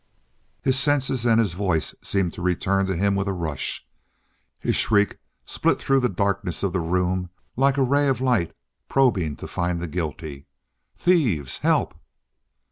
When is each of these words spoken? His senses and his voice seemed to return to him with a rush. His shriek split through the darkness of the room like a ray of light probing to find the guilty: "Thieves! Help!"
His 0.63 0.79
senses 0.79 1.27
and 1.27 1.39
his 1.39 1.53
voice 1.53 1.93
seemed 2.01 2.33
to 2.33 2.41
return 2.41 2.87
to 2.87 2.95
him 2.95 3.13
with 3.13 3.27
a 3.27 3.33
rush. 3.33 3.85
His 4.57 4.75
shriek 4.75 5.19
split 5.45 5.77
through 5.77 5.99
the 5.99 6.09
darkness 6.09 6.63
of 6.63 6.73
the 6.73 6.79
room 6.79 7.29
like 7.55 7.77
a 7.77 7.83
ray 7.83 8.07
of 8.07 8.19
light 8.19 8.55
probing 8.89 9.35
to 9.35 9.47
find 9.47 9.79
the 9.79 9.87
guilty: 9.87 10.47
"Thieves! 10.97 11.59
Help!" 11.59 11.93